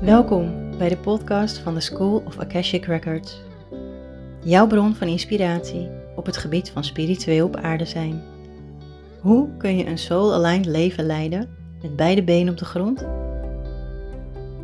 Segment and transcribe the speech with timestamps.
[0.00, 3.42] Welkom bij de podcast van de School of Akashic Records.
[4.42, 8.22] Jouw bron van inspiratie op het gebied van spiritueel op aarde zijn.
[9.20, 11.48] Hoe kun je een soul-aligned leven leiden
[11.82, 13.04] met beide benen op de grond?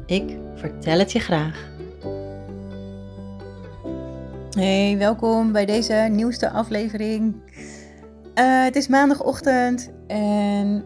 [0.06, 1.68] Ik vertel het je graag.
[4.50, 7.34] Hey, welkom bij deze nieuwste aflevering.
[8.34, 10.84] Uh, het is maandagochtend en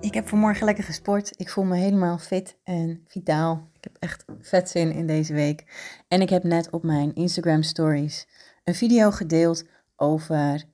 [0.00, 1.32] ik heb vanmorgen lekker gesport.
[1.36, 3.68] Ik voel me helemaal fit en vitaal.
[3.76, 5.64] Ik heb echt vet zin in deze week.
[6.08, 8.26] En ik heb net op mijn Instagram stories
[8.64, 9.64] een video gedeeld
[9.96, 10.64] over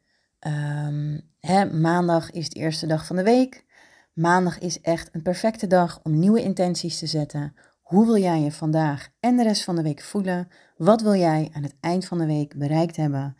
[0.40, 3.64] um, hè, maandag is de eerste dag van de week.
[4.12, 7.54] Maandag is echt een perfecte dag om nieuwe intenties te zetten.
[7.82, 10.48] Hoe wil jij je vandaag en de rest van de week voelen?
[10.76, 13.36] Wat wil jij aan het eind van de week bereikt hebben?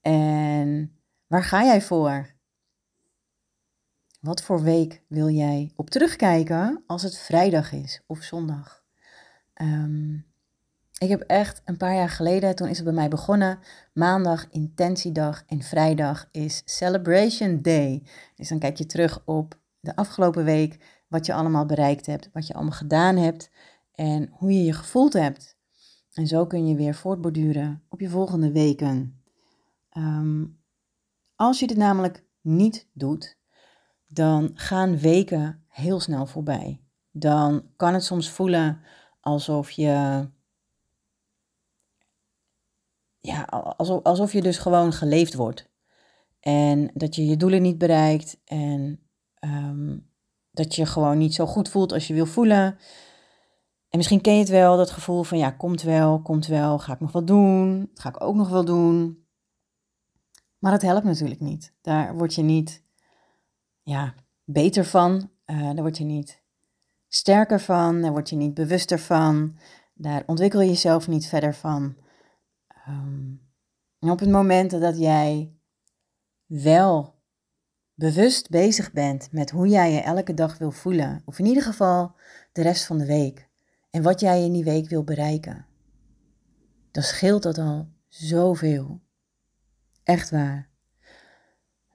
[0.00, 2.36] En waar ga jij voor?
[4.18, 8.84] Wat voor week wil jij op terugkijken als het vrijdag is of zondag?
[9.62, 10.26] Um,
[10.98, 13.58] ik heb echt een paar jaar geleden, toen is het bij mij begonnen,
[13.92, 18.02] maandag intentiedag en vrijdag is celebration day.
[18.34, 22.46] Dus dan kijk je terug op de afgelopen week, wat je allemaal bereikt hebt, wat
[22.46, 23.50] je allemaal gedaan hebt
[23.92, 25.56] en hoe je je gevoeld hebt.
[26.12, 29.22] En zo kun je weer voortborduren op je volgende weken.
[29.88, 30.44] Ehm,
[31.34, 33.37] als je dit namelijk niet doet,
[34.08, 36.82] dan gaan weken heel snel voorbij.
[37.10, 38.80] Dan kan het soms voelen
[39.20, 40.28] alsof je.
[43.20, 43.42] Ja,
[43.76, 45.70] alsof, alsof je dus gewoon geleefd wordt.
[46.40, 48.40] En dat je je doelen niet bereikt.
[48.44, 49.00] En
[49.34, 49.98] ehm,
[50.50, 52.78] dat je gewoon niet zo goed voelt als je wil voelen.
[53.88, 56.92] En misschien ken je het wel, dat gevoel van ja, komt wel, komt wel, ga
[56.92, 59.26] ik nog wel doen, ga ik ook nog wel doen.
[60.58, 61.74] Maar dat helpt natuurlijk niet.
[61.80, 62.86] Daar word je niet
[63.88, 65.30] ja, beter van.
[65.46, 66.42] Uh, daar word je niet
[67.08, 68.00] sterker van.
[68.02, 69.58] Daar word je niet bewuster van.
[69.94, 71.96] Daar ontwikkel je jezelf niet verder van.
[72.68, 73.32] Ehm,
[73.98, 75.52] en op het moment dat jij
[76.46, 77.14] wel
[77.94, 82.14] bewust bezig bent met hoe jij je elke dag wil voelen, of in ieder geval
[82.52, 83.48] de rest van de week,
[83.90, 85.66] en wat jij in die week wil bereiken,
[86.90, 89.00] dan scheelt dat al zoveel.
[90.04, 90.70] Echt waar.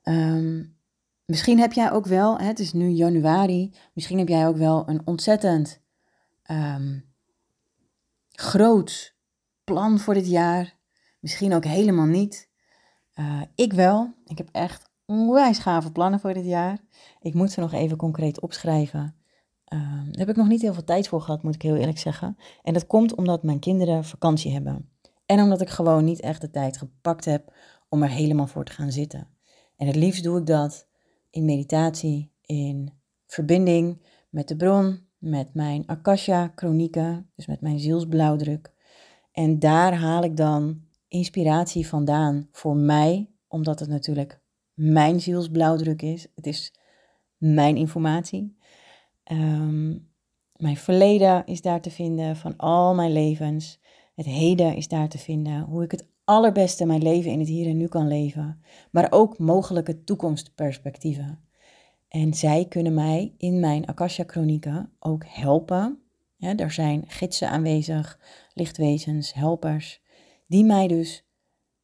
[0.04, 0.78] Um,
[1.26, 5.02] Misschien heb jij ook wel, het is nu januari, misschien heb jij ook wel een
[5.06, 5.82] ontzettend
[6.52, 7.06] um,
[8.32, 9.16] groot
[9.64, 10.78] plan voor dit jaar.
[11.20, 12.50] Misschien ook helemaal niet.
[13.16, 14.14] Uh, ik wel.
[14.26, 16.78] Ik heb echt onwijs gave plannen voor dit jaar.
[17.20, 19.16] Ik moet ze nog even concreet opschrijven.
[19.74, 22.00] Uh, daar heb ik nog niet heel veel tijd voor gehad, moet ik heel eerlijk
[22.00, 22.38] zeggen.
[22.64, 24.90] En dat komt omdat mijn kinderen vakantie hebben.
[25.26, 27.54] En omdat ik gewoon niet echt de tijd gepakt heb
[27.90, 29.28] om er helemaal voor te gaan zitten.
[29.78, 30.88] En het liefst doe ik dat
[31.34, 32.94] in meditatie, in
[33.26, 38.72] verbinding met de bron, met mijn Akasha-chronieken, dus met mijn zielsblauwdruk.
[39.32, 44.40] En daar haal ik dan inspiratie vandaan voor mij, omdat het natuurlijk
[44.74, 46.28] mijn zielsblauwdruk is.
[46.36, 46.74] Het is
[47.38, 48.58] mijn informatie.
[49.24, 49.98] Ehm,
[50.56, 53.80] mijn verleden is daar te vinden van al mijn levens.
[54.16, 55.62] Het heden is daar te vinden.
[55.62, 58.62] Hoe ik het allerbeste mijn leven in het hier en nu kan leven,
[58.92, 61.40] maar ook mogelijke toekomstperspectieven.
[62.08, 66.02] En zij kunnen mij in mijn Akasha-chronieken ook helpen.
[66.40, 68.20] Er zijn gidsen aanwezig,
[68.54, 70.02] lichtwezens, helpers,
[70.48, 71.26] die mij dus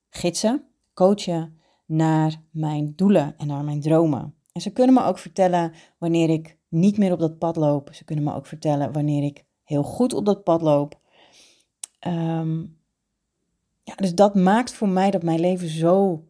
[0.09, 0.63] gidsen,
[0.93, 4.35] coachen naar mijn doelen en naar mijn dromen.
[4.51, 7.89] En ze kunnen me ook vertellen wanneer ik niet meer op dat pad loop.
[7.93, 10.99] Ze kunnen me ook vertellen wanneer ik heel goed op dat pad loop.
[12.07, 12.78] Um,
[13.89, 16.27] ja, dus dat maakt voor mij dat mijn leven zo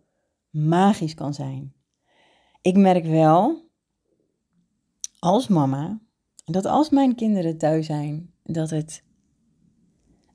[0.49, 1.73] magisch kan zijn.
[2.61, 3.69] Ik merk wel
[5.19, 5.99] als mama
[6.45, 9.03] dat als mijn kinderen thuis zijn, dat het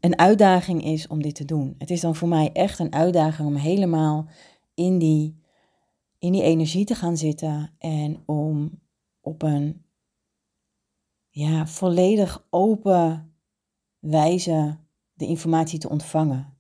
[0.01, 1.75] een uitdaging is om dit te doen.
[1.79, 4.29] Het is dan voor mij echt een uitdaging om helemaal
[4.75, 5.41] in die,
[6.19, 8.81] in die energie te gaan zitten en om
[9.21, 9.85] op een
[11.29, 13.35] ja, volledig open
[13.99, 14.79] wijze
[15.13, 16.54] de informatie te ontvangen.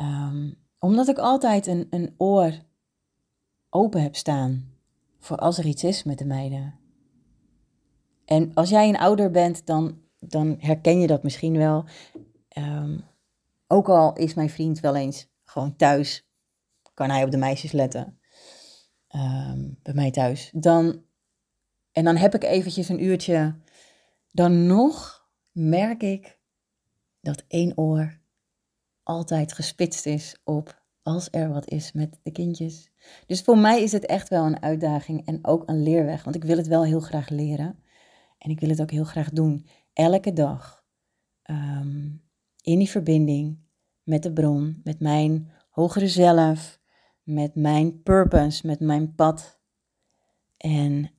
[0.00, 2.52] Um, omdat ik altijd een, een oor
[3.70, 4.72] open heb staan
[5.18, 6.78] voor als er iets is met de meiden.
[8.24, 11.84] En als jij een ouder bent, dan, dan herken je dat misschien wel.
[12.58, 13.04] Um,
[13.66, 16.28] ook al is mijn vriend wel eens gewoon thuis,
[16.94, 18.18] kan hij op de meisjes letten.
[19.14, 20.50] Um, bij mij thuis.
[20.54, 21.02] Dan,
[21.92, 23.56] en dan heb ik eventjes een uurtje.
[24.32, 26.38] Dan nog merk ik
[27.20, 28.18] dat één oor
[29.08, 32.90] altijd gespitst is op als er wat is met de kindjes.
[33.26, 36.44] Dus voor mij is het echt wel een uitdaging en ook een leerweg, want ik
[36.44, 37.82] wil het wel heel graag leren.
[38.38, 39.66] En ik wil het ook heel graag doen.
[39.92, 40.84] Elke dag
[41.42, 42.06] ehm,
[42.62, 43.58] in die verbinding
[44.02, 46.80] met de bron, met mijn hogere zelf,
[47.22, 49.60] met mijn purpose, met mijn pad.
[50.56, 51.10] En,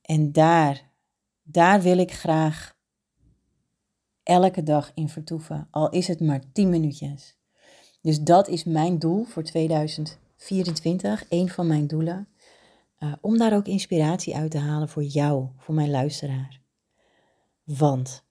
[0.00, 0.90] en daar,
[1.42, 2.77] daar wil ik graag
[4.28, 7.36] elke dag in vertoeven, al is het maar 10 minuutjes.
[8.02, 12.28] Dus dat is mijn doel voor 2024, een van mijn doelen.
[12.98, 16.60] Uh, om daar ook inspiratie uit te halen voor jou, voor mijn luisteraar.
[17.64, 18.24] Want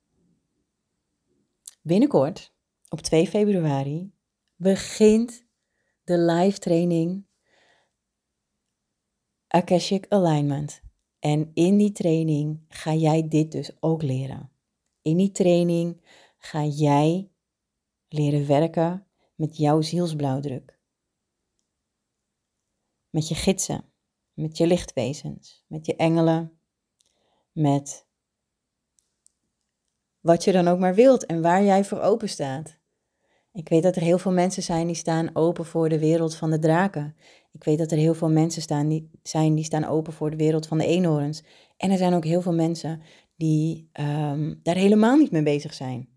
[1.81, 2.53] binnenkort,
[2.89, 4.11] op 2 februari,
[4.55, 5.45] begint
[6.03, 7.25] de live training
[9.47, 10.81] Akashic Alignment.
[11.19, 14.51] En in die training ga jij dit dus ook leren.
[15.07, 16.01] In die training
[16.37, 17.31] ga jij
[18.07, 20.79] leren werken met jouw zielsblauwdruk.
[23.09, 23.85] Met je gidsen,
[24.33, 26.59] met je lichtwezens, met je engelen,
[27.51, 28.07] met
[30.19, 32.77] wat je dan ook maar wilt en waar jij voor open staat.
[33.51, 36.49] Ik weet dat er heel veel mensen zijn die staan open voor de wereld van
[36.49, 37.15] de draken.
[37.51, 40.37] Ik weet dat er heel veel mensen staan die, zijn die staan open voor de
[40.37, 41.43] wereld van de eenhoorns.
[41.77, 43.01] En er zijn ook heel veel mensen
[43.37, 46.09] die ehm, daar helemaal niet mee bezig zijn.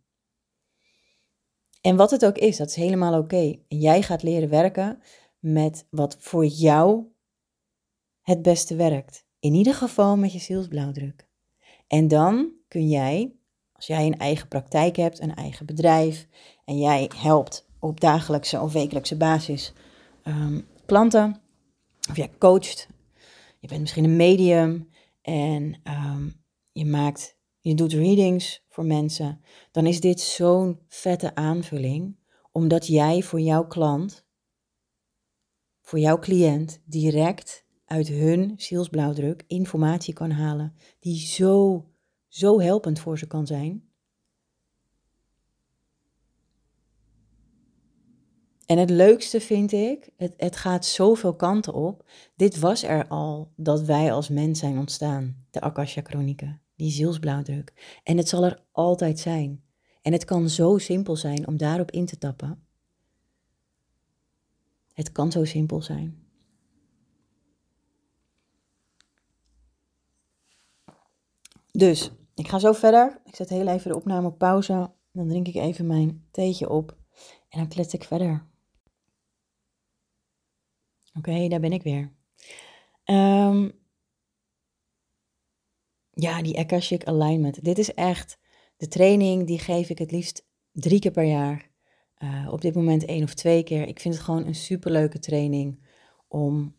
[1.81, 3.59] En wat het ook is, dat is helemaal oké.
[3.69, 5.03] En jij gaat leren werken
[5.39, 7.07] met wat voor jou
[8.21, 9.27] het beste werkt.
[9.39, 11.29] In ieder geval met je zielsblauwdruk.
[11.87, 13.33] En dan kun jij,
[13.73, 16.29] als jij een eigen praktijk hebt, een eigen bedrijf,
[16.65, 19.73] en jij helpt op dagelijkse of wekelijkse basis
[20.25, 21.41] um, klanten,
[22.11, 22.89] of jij coacht,
[23.61, 24.89] je bent misschien een medium
[25.23, 26.40] en um,
[26.81, 29.41] je maakt, je doet readings voor mensen,
[29.71, 32.17] dan is dit zo'n vette aanvulling,
[32.53, 34.27] omdat jij voor jouw klant,
[35.81, 41.85] voor jouw cliënt, direct uit hun zielsblauwdruk informatie kan halen die zo,
[42.29, 43.89] zo helpend voor ze kan zijn.
[48.67, 52.09] En het leukste vind ik, het, het gaat zoveel kanten op.
[52.37, 57.99] Dit was er al dat wij als mens zijn ontstaan, de Akasha Chronieken die zielsblauwdruk.
[58.03, 59.65] En het zal er altijd zijn.
[60.03, 62.67] En het kan zo simpel zijn om daarop in te tappen.
[64.93, 66.25] Het kan zo simpel zijn.
[71.71, 73.21] Dus, ik ga zo verder.
[73.25, 74.91] Ik zet heel even de opname op pauze.
[75.13, 76.97] Dan drink ik even mijn theetje op.
[77.49, 78.47] En dan klets ik verder.
[81.15, 82.13] Oké, daar ben ik weer.
[83.05, 83.80] Um,
[86.21, 87.65] ja, die Akashic Alignment.
[87.65, 88.39] Dit is echt
[88.77, 91.71] de training, die geef ik het liefst drie keer per jaar.
[92.19, 93.87] Uh, op dit moment één of twee keer.
[93.89, 95.87] Ik vind het gewoon een superleuke training
[96.29, 96.77] om,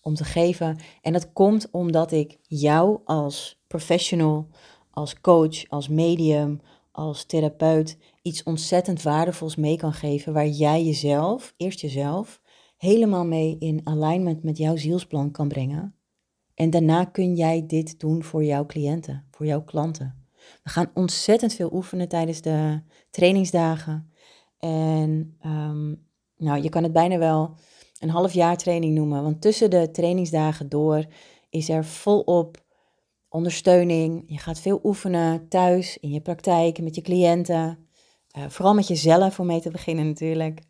[0.00, 0.78] om te geven.
[1.00, 4.48] En dat komt omdat ik jou als professional,
[4.90, 6.60] als coach, als medium,
[6.92, 10.32] als therapeut iets ontzettend waardevols mee kan geven.
[10.32, 12.40] Waar jij jezelf, eerst jezelf,
[12.76, 15.94] helemaal mee in alignment met jouw zielsplan kan brengen.
[16.54, 20.26] En daarna kun jij dit doen voor jouw cliënten, voor jouw klanten.
[20.62, 22.80] We gaan ontzettend veel oefenen tijdens de
[23.10, 24.12] trainingsdagen.
[24.58, 26.06] En um,
[26.36, 27.56] nou, je kan het bijna wel
[28.00, 29.22] een half jaar training noemen.
[29.22, 31.04] Want tussen de trainingsdagen door
[31.50, 32.62] is er volop
[33.28, 34.24] ondersteuning.
[34.26, 37.88] Je gaat veel oefenen thuis, in je praktijk, met je cliënten.
[38.38, 40.60] Uh, vooral met jezelf om mee te beginnen natuurlijk.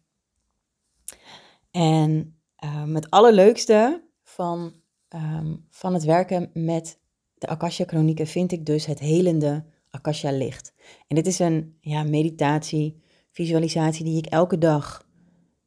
[1.70, 4.74] En uh, het allerleukste van
[5.14, 6.98] Ehm, van het werken met
[7.38, 10.74] de Akasha Chronieken vind ik dus het helende Akasha licht.
[11.08, 15.08] En dit is een ja, meditatie, visualisatie die ik elke dag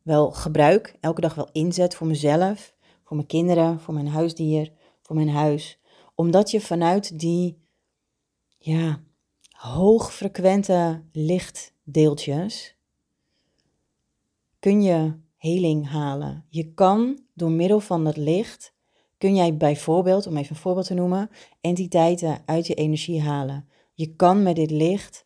[0.02, 5.16] wel gebruik, elke dag wel inzet voor mezelf, voor mijn kinderen, voor mijn huisdier, voor
[5.16, 5.80] mijn huis.
[6.16, 7.62] Omdat je vanuit die
[8.58, 9.02] ja,
[9.50, 12.78] hoogfrequente lichtdeeltjes
[14.60, 16.46] kun je heling halen.
[16.50, 18.76] Je kan door middel van dat licht
[19.18, 21.30] kun jij bijvoorbeeld, om even een voorbeeld te noemen,
[21.62, 23.68] entiteiten uit je energie halen.
[23.94, 25.26] Je kan met dit licht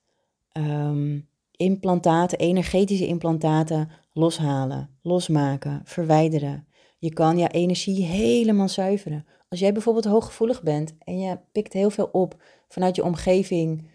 [0.53, 6.67] um, implantaten, energetische implantaten loshalen, losmaken, verwijderen.
[6.97, 9.25] Je kan je energie helemaal zuiveren.
[9.49, 13.89] Als jij bijvoorbeeld hooggevoelig bent en je pikt heel veel op vanuit je omgeving,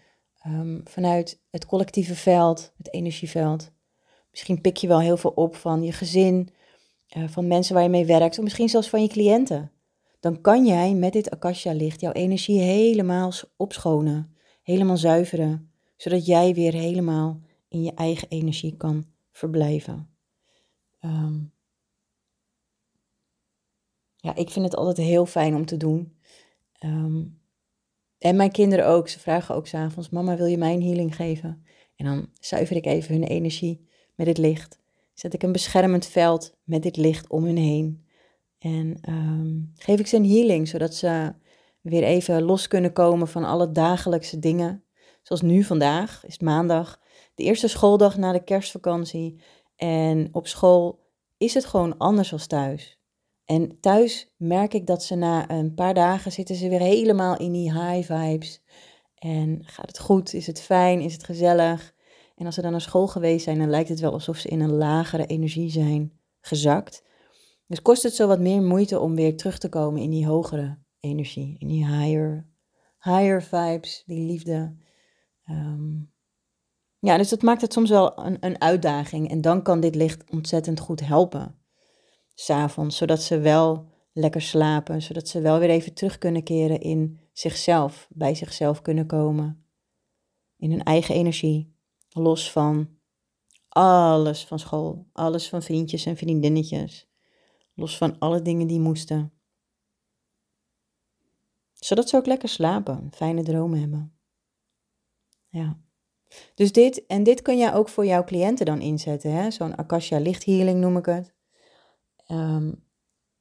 [0.47, 3.71] um, vanuit het collectieve veld, het energieveld.
[4.31, 6.49] Misschien pik je wel heel veel op van je gezin,
[7.17, 9.71] uh, van mensen waar je mee werkt, of misschien zelfs van je cliënten
[10.19, 16.73] dan kan jij met dit Akasha-licht jouw energie helemaal opschonen, helemaal zuiveren, zodat jij weer
[16.73, 20.09] helemaal in je eigen energie kan verblijven.
[20.99, 21.39] Ehm,
[24.15, 26.17] ja, ik vind het altijd heel fijn om te doen.
[26.73, 27.23] Ehm,
[28.17, 29.07] en mijn kinderen ook.
[29.07, 31.65] Ze vragen ook s'avonds: Mama, wil je mij een healing geven?
[31.95, 34.79] En dan zuiver ik even hun energie met dit licht.
[35.13, 38.06] Zet ik een beschermend veld met dit licht om hun heen.
[38.59, 41.33] En ehm, geef ik ze een healing, zodat ze
[41.81, 44.83] weer even los kunnen komen van alle dagelijkse dingen.
[45.21, 46.99] Zoals nu vandaag, is maandag,
[47.35, 49.41] de eerste schooldag na de kerstvakantie.
[49.75, 50.99] En op school
[51.37, 52.99] is het gewoon anders als thuis.
[53.45, 57.51] En thuis merk ik dat ze na een paar dagen zitten ze weer helemaal in
[57.51, 58.61] die high vibes.
[59.15, 60.33] En gaat het goed?
[60.33, 61.01] Is het fijn?
[61.01, 61.93] Is het gezellig?
[62.35, 64.59] En als ze dan naar school geweest zijn, dan lijkt het wel alsof ze in
[64.59, 67.03] een lagere energie zijn gezakt.
[67.67, 70.77] Dus kost het zo wat meer moeite om weer terug te komen in die hogere
[70.99, 72.49] energie, in die higher,
[72.99, 74.77] higher vibes, die liefde.
[75.43, 75.95] Ehm,
[76.99, 79.29] ja, dus dat maakt het soms wel een, een uitdaging.
[79.29, 81.55] En dan kan dit licht ontzettend goed helpen.
[82.33, 87.19] S'avonds, zodat ze wel lekker slapen, zodat ze wel weer even terug kunnen keren in
[87.33, 89.65] zichzelf, bij zichzelf kunnen komen.
[90.57, 91.75] In hun eigen energie,
[92.09, 92.89] los van
[93.69, 97.06] alles van school, alles van vriendjes en vriendinnetjes,
[97.77, 99.31] los van alle dingen die moesten.
[101.73, 104.17] Zodat ze ook lekker slapen, fijne dromen hebben.
[105.49, 105.79] Ja.
[106.55, 109.51] Dus dit, en dit kun je ook voor jouw cliënten dan inzetten.
[109.51, 111.33] Zo'n Akasha lichthealing noem ik het.
[112.25, 112.73] Ehm,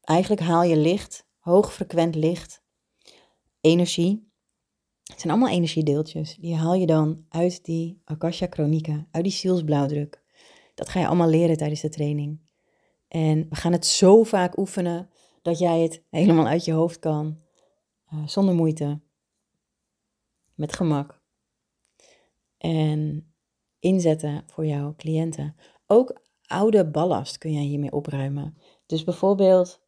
[0.00, 2.62] eigenlijk haal je licht, hoogfrequent licht,
[3.60, 4.30] energie.
[5.04, 6.36] Het zijn allemaal energiedeeltjes.
[6.36, 10.22] Die haal je dan uit die Akasha chronieken, uit die zielsblauwdruk.
[10.74, 12.45] Dat ga je allemaal leren tijdens de training.
[13.16, 15.10] En we gaan het zo vaak oefenen
[15.42, 17.38] dat jij het helemaal uit je hoofd kan.
[18.12, 19.00] Uh, zonder moeite.
[20.54, 21.20] Met gemak
[22.58, 23.32] en
[23.78, 25.56] inzetten voor jouw cliënten.
[25.86, 28.56] Ook oude ballast kun jij hiermee opruimen.
[28.86, 29.80] Dus bijvoorbeeld,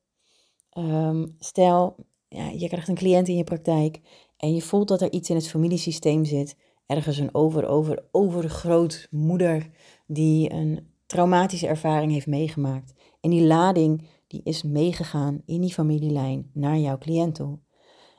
[0.70, 1.97] ehm, stel
[2.28, 4.00] ja, je krijgt een cliënt in je praktijk
[4.37, 6.56] en je voelt dat er iets in het familiesysteem zit.
[6.87, 9.70] Ergens een over, over, overgrootmoeder
[10.06, 12.92] die een traumatische ervaring heeft meegemaakt.
[13.20, 17.58] En die lading die is meegegaan in die familielijn naar jouw cliënt toe.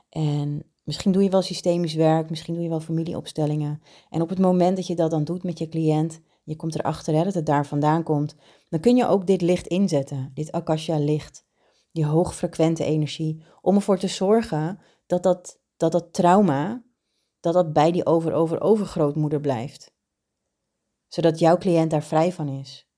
[0.08, 3.82] En Misschien doe je wel systemisch werk, misschien doe je wel familieopstellingen.
[4.08, 7.14] En op het moment dat je dat dan doet met je cliënt, je komt erachter
[7.14, 8.34] hè, dat het daar vandaan komt,
[8.68, 11.46] dan kun je ook dit licht inzetten, dit akasha licht,
[11.92, 16.84] die hoogfrequente energie, om ervoor te zorgen dat dat, dat, dat trauma,
[17.40, 19.94] dat dat bij die over-over-overgrootmoeder blijft.
[21.08, 22.89] Zodat jouw cliënt daar vrij van is.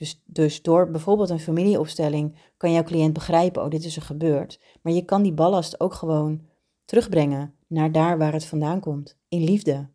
[0.00, 4.60] Dus, dus door bijvoorbeeld een familieopstelling kan jouw cliënt begrijpen, oh dit is er gebeurd.
[4.82, 6.46] Maar je kan die ballast ook gewoon
[6.84, 9.90] terugbrengen naar daar waar het vandaan komt, in liefde.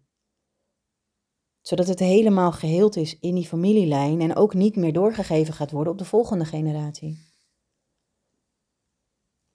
[1.61, 5.93] Zodat het helemaal geheeld is in die familielijn en ook niet meer doorgegeven gaat worden
[5.93, 7.17] op de volgende generatie.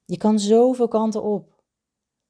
[0.05, 1.63] Je kan zoveel kanten op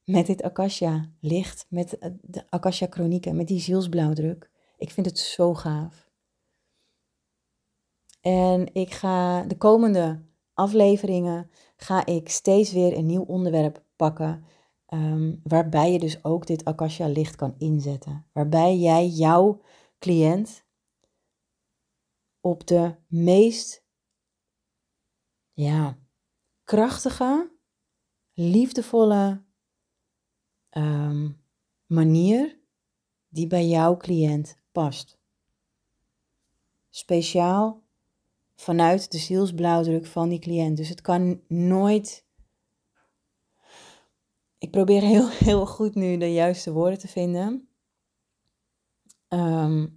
[0.03, 4.49] met dit Akasha licht, met de Akasha chronieken, met die zielsblauwdruk.
[4.77, 6.10] Ik vind het zo gaaf.
[8.21, 14.45] En ik ga de komende afleveringen ga ik steeds weer een nieuw onderwerp pakken
[14.91, 18.27] Ehm, waarbij je dus ook dit Akasha licht kan inzetten.
[18.33, 19.61] Waarbij jij jouw
[19.99, 20.65] cliënt
[22.39, 23.85] op de meest
[25.53, 25.97] ja,
[26.63, 27.57] krachtige,
[28.33, 29.43] liefdevolle
[30.69, 31.31] ehm,
[31.85, 32.59] manier
[33.27, 35.19] die bij jouw cliënt past.
[36.89, 37.80] Speciaal
[38.61, 40.77] vanuit de zielsblauwdruk van die cliënt.
[40.77, 42.25] Dus het kan nooit
[44.57, 47.69] ik probeer heel, heel goed nu de juiste woorden te vinden.
[49.27, 49.87] Ehm,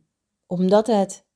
[0.47, 1.27] omdat het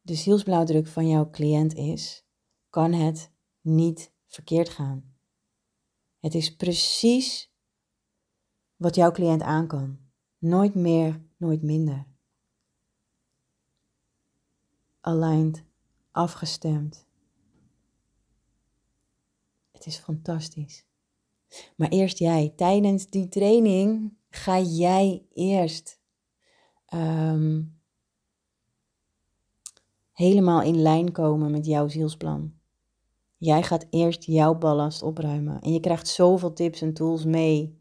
[0.00, 2.26] de zielsblauwdruk van jouw cliënt is,
[2.70, 5.14] kan het niet verkeerd gaan.
[6.20, 7.52] Het is precies
[8.76, 9.98] wat jouw cliënt aan kan.
[10.38, 12.06] Nooit meer, nooit minder.
[15.00, 15.64] Aligned,
[16.16, 17.06] afgestemd.
[19.72, 20.84] Het is fantastisch.
[21.76, 22.52] Maar eerst jij.
[22.56, 26.00] Tijdens die training ga jij eerst
[26.86, 27.62] ehm,
[30.12, 32.54] helemaal in lijn komen met jouw zielsplan.
[33.36, 35.60] Jij gaat eerst jouw ballast opruimen.
[35.60, 37.80] En je krijgt zoveel tips en tools mee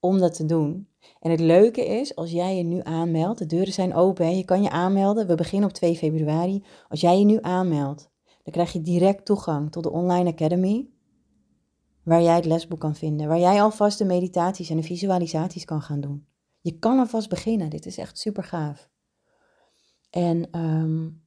[0.00, 0.88] om dat te doen.
[1.20, 4.62] En het leuke is, als jij je nu aanmeldt, de deuren zijn open, je kan
[4.62, 5.26] je aanmelden.
[5.26, 6.64] We beginnen op 2 februari.
[6.88, 8.10] Als jij je nu aanmeldt,
[8.42, 10.88] dan krijg je direct toegang tot de Online Academy
[12.02, 15.82] waar jij het lesboek kan vinden, waar jij alvast de meditaties en de visualisaties kan
[15.82, 16.26] gaan doen.
[16.60, 18.90] Je kan alvast beginnen, dit is echt super gaaf.
[20.10, 21.22] En um,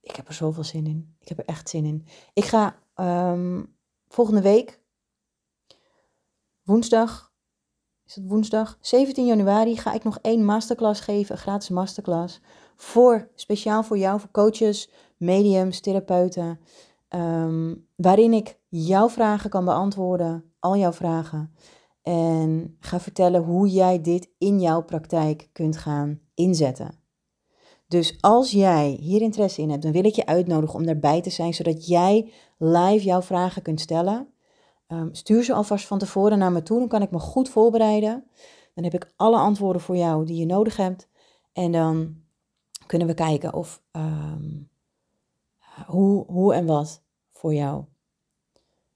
[0.00, 1.16] ik heb er zoveel zin in.
[1.20, 2.06] Ik heb er echt zin in.
[2.32, 3.64] Ik ga ehm,
[4.08, 4.80] volgende week,
[6.62, 7.29] woensdag,
[8.10, 12.40] is het woensdag, 17 januari, ga ik nog één masterclass geven, een gratis masterclass.
[12.76, 16.60] Voor, speciaal voor jou, voor coaches, mediums, therapeuten.
[17.08, 21.54] Ehm, waarin ik jouw vragen kan beantwoorden, al jouw vragen.
[22.02, 26.98] En ga vertellen hoe jij dit in jouw praktijk kunt gaan inzetten.
[27.88, 31.30] Dus als jij hier interesse in hebt, dan wil ik je uitnodigen om daarbij te
[31.30, 34.28] zijn, zodat jij live jouw vragen kunt stellen.
[34.92, 38.24] Um, stuur ze alvast van tevoren naar me toe, dan kan ik me goed voorbereiden.
[38.74, 41.08] Dan heb ik alle antwoorden voor jou die je nodig hebt.
[41.52, 42.22] En dan
[42.86, 44.70] kunnen we kijken of um,
[45.86, 47.84] hoe, hoe en wat voor jou.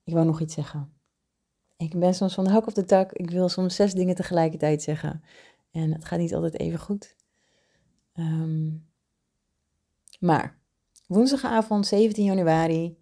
[0.05, 0.93] Ik wou nog iets zeggen.
[1.77, 3.13] Ik ben soms van de hak op de tak.
[3.13, 5.23] Ik wil soms zes dingen tegelijkertijd zeggen.
[5.71, 7.17] En het gaat niet altijd even goed.
[8.15, 8.87] Um,
[10.21, 10.59] maar
[11.07, 12.99] woensdagavond 17 januari.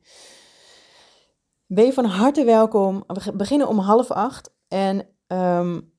[1.74, 3.04] Ben je van harte welkom.
[3.06, 4.54] We beginnen om half acht.
[4.68, 5.92] En um,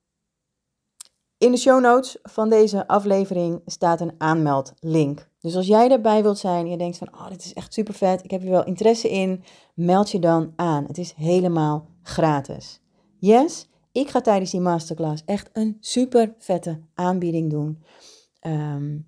[1.38, 5.30] in de show notes van deze aflevering staat een aanmeldlink.
[5.40, 7.94] Dus als jij daarbij wilt zijn en je denkt van, oh, dit is echt super
[7.94, 10.86] vet, ik heb hier wel interesse in, meld je dan aan.
[10.86, 12.82] Het is helemaal gratis.
[13.20, 17.84] Yes, ik ga tijdens die masterclass echt een super vette aanbieding doen.
[18.42, 19.08] Um,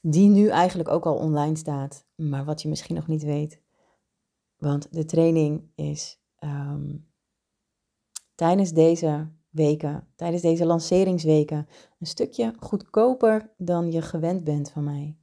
[0.00, 3.60] die nu eigenlijk ook al online staat, maar wat je misschien nog niet weet.
[4.58, 7.08] Want de training is um,
[8.34, 15.16] tijdens deze weken, tijdens deze lanceringsweken, een stukje goedkoper dan je gewend bent van mij.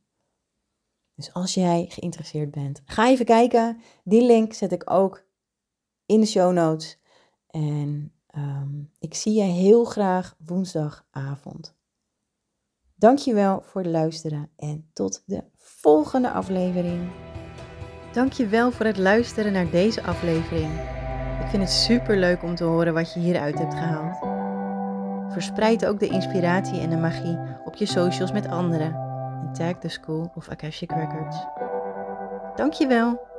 [1.16, 3.82] Dus als jij geïnteresseerd bent, ga even kijken.
[4.04, 5.26] Die link zet ik ook
[6.06, 7.00] in de show notes.
[7.48, 11.76] En um, ik zie je heel graag woensdagavond.
[12.96, 17.25] Dankjewel voor het luisteren en tot de volgende aflevering.
[18.16, 20.72] Dankjewel voor het luisteren naar deze aflevering.
[21.42, 24.18] Ik vind het super leuk om te horen wat je hieruit hebt gehaald.
[25.34, 28.94] Verspreid ook de inspiratie en de magie op je socials met anderen
[29.42, 31.38] en tag de School of Akashic Records.
[32.56, 33.35] Dankjewel.